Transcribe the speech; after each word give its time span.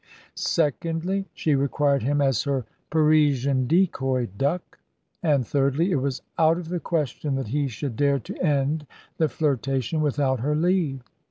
Secondly, 0.33 1.27
she 1.31 1.53
required 1.53 2.01
him 2.01 2.21
as 2.21 2.41
her 2.45 2.65
Parisian 2.89 3.67
decoy 3.67 4.25
duck. 4.35 4.79
And 5.21 5.45
thirdly, 5.45 5.91
it 5.91 5.97
was 5.97 6.23
out 6.39 6.57
of 6.57 6.69
the 6.69 6.79
question 6.79 7.35
that 7.35 7.49
he 7.49 7.67
should 7.67 7.97
dare 7.97 8.17
to 8.17 8.43
end 8.43 8.87
the 9.17 9.29
flirtation 9.29 10.01
without 10.01 10.39
her 10.39 10.55
leave. 10.55 11.01